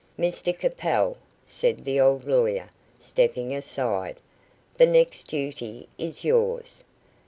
[0.17, 1.15] "Mr Capel,"
[1.45, 2.67] said the old lawyer,
[2.97, 4.19] stepping aside,
[4.73, 6.83] "the next duty is yours.